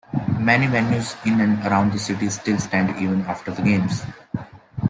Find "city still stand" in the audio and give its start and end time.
1.99-2.99